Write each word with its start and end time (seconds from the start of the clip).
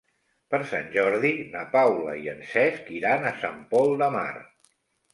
Per 0.53 0.59
Sant 0.71 0.89
Jordi 0.95 1.31
na 1.57 1.61
Paula 1.77 2.17
i 2.23 2.33
en 2.33 2.43
Cesc 2.57 2.93
iran 3.03 3.31
a 3.31 3.37
Sant 3.45 3.65
Pol 3.77 3.99
de 4.05 4.13
Mar. 4.21 4.29